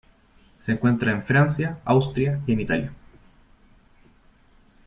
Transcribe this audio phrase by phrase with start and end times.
[0.59, 2.93] Se encuentra en Francia, Austria y en Italia.